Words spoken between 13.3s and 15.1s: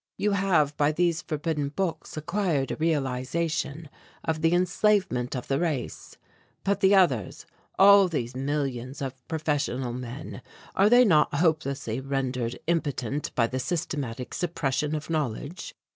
by the systematic Suppression